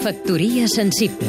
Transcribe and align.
Factoria 0.00 0.66
sensible 0.66 1.28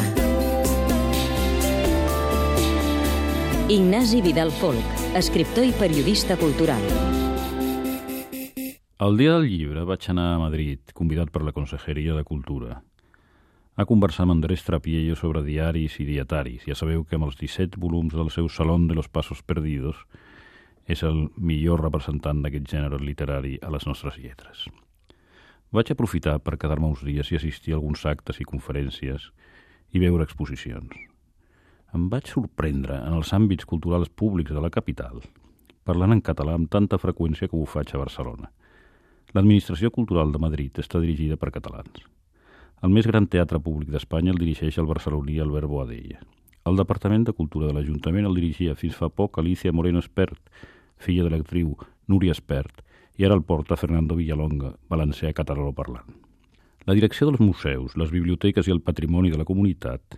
Ignasi 3.68 4.22
Vidal 4.22 4.50
Folk, 4.50 4.94
escriptor 5.14 5.66
i 5.68 5.74
periodista 5.76 6.38
cultural. 6.40 6.80
El 8.96 9.18
dia 9.20 9.34
del 9.36 9.50
llibre 9.50 9.84
vaig 9.84 10.08
anar 10.14 10.30
a 10.32 10.40
Madrid, 10.40 10.94
convidat 10.96 11.34
per 11.36 11.44
la 11.44 11.52
Consejeria 11.52 12.16
de 12.16 12.24
Cultura, 12.24 12.78
a 13.76 13.86
conversar 13.90 14.24
amb 14.24 14.38
Andrés 14.38 14.64
Trapiello 14.64 15.18
sobre 15.20 15.44
diaris 15.44 15.98
i 16.00 16.08
dietaris. 16.08 16.64
Ja 16.64 16.78
sabeu 16.80 17.04
que 17.04 17.20
amb 17.20 17.28
els 17.28 17.36
17 17.42 17.76
volums 17.76 18.16
del 18.16 18.32
seu 18.32 18.48
Salón 18.48 18.88
de 18.88 18.96
los 18.96 19.12
Pasos 19.12 19.44
Perdidos 19.44 20.00
és 20.88 21.04
el 21.04 21.28
millor 21.36 21.84
representant 21.84 22.40
d'aquest 22.40 22.72
gènere 22.72 23.04
literari 23.04 23.58
a 23.60 23.74
les 23.76 23.84
nostres 23.84 24.16
lletres. 24.16 24.70
Vaig 25.72 25.88
aprofitar 25.94 26.34
per 26.44 26.58
quedar-me 26.60 26.90
uns 26.92 27.00
dies 27.08 27.30
i 27.32 27.38
assistir 27.38 27.72
a 27.72 27.78
alguns 27.78 28.02
actes 28.10 28.42
i 28.44 28.48
conferències 28.48 29.30
i 29.96 30.02
veure 30.04 30.26
exposicions. 30.28 30.98
Em 31.96 32.10
vaig 32.12 32.28
sorprendre 32.28 32.98
en 33.06 33.16
els 33.16 33.32
àmbits 33.38 33.68
culturals 33.68 34.12
públics 34.22 34.52
de 34.52 34.64
la 34.64 34.72
capital, 34.72 35.22
parlant 35.88 36.12
en 36.18 36.24
català 36.28 36.58
amb 36.60 36.68
tanta 36.72 37.00
freqüència 37.00 37.48
com 37.48 37.64
ho 37.64 37.70
faig 37.72 37.96
a 37.96 38.04
Barcelona. 38.04 38.52
L'administració 39.32 39.94
cultural 39.96 40.36
de 40.36 40.44
Madrid 40.44 40.84
està 40.84 41.00
dirigida 41.00 41.40
per 41.40 41.54
catalans. 41.56 42.04
El 42.84 42.92
més 42.92 43.08
gran 43.08 43.32
teatre 43.32 43.64
públic 43.64 43.96
d'Espanya 43.96 44.36
el 44.36 44.44
dirigeix 44.44 44.76
el 44.82 44.92
barceloní 44.92 45.40
Albert 45.40 45.72
Boadella. 45.72 46.20
El 46.68 46.84
Departament 46.84 47.24
de 47.24 47.38
Cultura 47.38 47.72
de 47.72 47.78
l'Ajuntament 47.78 48.28
el 48.28 48.36
dirigia 48.36 48.76
fins 48.76 49.00
fa 49.00 49.08
poc 49.08 49.40
Alicia 49.40 49.72
Moreno 49.72 50.04
Espert, 50.04 50.42
filla 51.00 51.24
de 51.24 51.32
l'actriu 51.32 51.78
Núria 52.12 52.36
Espert, 52.36 52.84
i 53.22 53.26
ara 53.26 53.36
el 53.38 53.44
porta 53.46 53.78
Fernando 53.78 54.16
Villalonga, 54.18 54.72
valencià 54.90 55.30
catalanoparlant. 55.38 56.16
La 56.90 56.96
direcció 56.98 57.28
dels 57.28 57.42
museus, 57.44 57.94
les 57.94 58.10
biblioteques 58.10 58.66
i 58.66 58.74
el 58.74 58.82
patrimoni 58.82 59.30
de 59.30 59.38
la 59.38 59.46
comunitat 59.46 60.18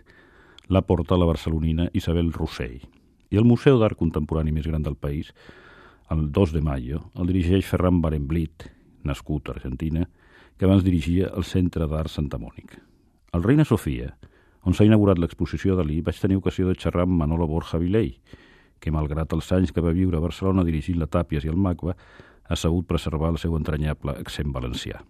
la 0.72 0.80
porta 0.88 1.18
la 1.20 1.26
barcelonina 1.28 1.90
Isabel 1.92 2.32
Rossell. 2.32 2.80
I 3.28 3.36
el 3.36 3.44
Museu 3.44 3.76
d'Art 3.76 3.98
Contemporani 4.00 4.54
més 4.56 4.64
gran 4.64 4.80
del 4.86 4.96
país, 4.96 5.34
el 6.08 6.30
2 6.32 6.56
de 6.56 6.64
maio, 6.64 7.02
el 7.20 7.28
dirigeix 7.28 7.68
Ferran 7.68 8.00
Barenblit, 8.00 8.70
nascut 9.04 9.50
a 9.50 9.58
Argentina, 9.58 10.08
que 10.56 10.64
abans 10.64 10.84
dirigia 10.86 11.28
el 11.36 11.44
Centre 11.44 11.84
d'Art 11.90 12.08
Santa 12.08 12.40
Mònica. 12.40 12.80
Al 13.36 13.44
Reina 13.44 13.68
Sofia, 13.68 14.14
on 14.64 14.72
s'ha 14.72 14.88
inaugurat 14.88 15.20
l'exposició 15.20 15.76
Dalí, 15.76 16.00
vaig 16.00 16.16
tenir 16.16 16.40
ocasió 16.40 16.70
de 16.70 16.80
xerrar 16.80 17.04
amb 17.04 17.20
Manolo 17.20 17.52
Borja 17.52 17.76
Vilell, 17.76 18.14
que 18.80 18.92
malgrat 18.92 19.36
els 19.36 19.52
anys 19.52 19.76
que 19.76 19.84
va 19.84 19.92
viure 19.92 20.16
a 20.16 20.24
Barcelona 20.24 20.64
dirigint 20.64 20.96
la 20.96 21.10
Tàpies 21.12 21.44
i 21.44 21.52
el 21.52 21.60
MACBA, 21.60 21.98
ha 22.48 22.56
sabut 22.56 22.86
preservar 22.86 23.32
el 23.32 23.38
seu 23.40 23.56
entranyable 23.56 24.16
accent 24.20 24.52
valencià. 24.52 25.00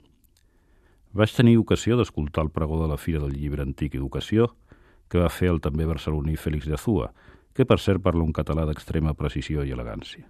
Vaig 1.14 1.34
tenir 1.34 1.56
ocasió 1.58 1.98
d'escoltar 1.98 2.44
el 2.46 2.50
pregó 2.50 2.80
de 2.82 2.88
la 2.90 2.98
Fira 2.98 3.20
del 3.22 3.34
Llibre 3.38 3.62
Antic 3.62 3.94
Educació, 3.94 4.50
que 5.08 5.20
va 5.22 5.30
fer 5.30 5.50
el 5.52 5.60
també 5.62 5.86
barceloní 5.86 6.36
Félix 6.36 6.66
de 6.66 6.74
Azúa, 6.74 7.12
que 7.54 7.66
per 7.66 7.78
cert 7.78 8.02
parla 8.02 8.24
un 8.24 8.32
català 8.34 8.64
d'extrema 8.66 9.14
precisió 9.14 9.62
i 9.62 9.70
elegància. 9.70 10.26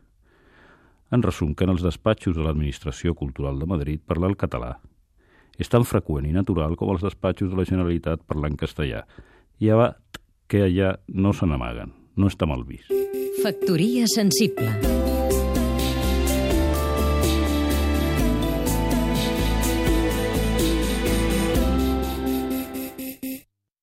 En 1.12 1.22
resum, 1.22 1.54
que 1.54 1.64
en 1.64 1.72
els 1.72 1.84
despatxos 1.84 2.36
de 2.36 2.44
l'Administració 2.44 3.14
Cultural 3.14 3.60
de 3.60 3.68
Madrid 3.70 4.02
parlar 4.04 4.32
el 4.32 4.40
català 4.40 4.74
és 5.58 5.70
tan 5.70 5.84
freqüent 5.86 6.26
i 6.26 6.34
natural 6.34 6.74
com 6.76 6.90
els 6.90 7.04
despatxos 7.04 7.52
de 7.52 7.58
la 7.58 7.66
Generalitat 7.68 8.24
parlant 8.26 8.56
castellà, 8.58 9.04
i 9.62 9.70
abat 9.70 10.18
que 10.50 10.64
allà 10.66 10.96
no 11.08 11.32
se 11.32 11.46
n'amaguen, 11.46 11.94
no 12.18 12.30
està 12.30 12.48
mal 12.50 12.66
vist. 12.66 12.90
Factoria 13.44 14.08
sensible 14.10 15.23